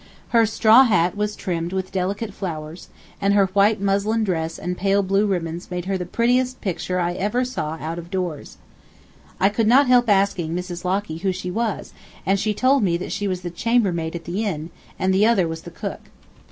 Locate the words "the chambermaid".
13.41-14.15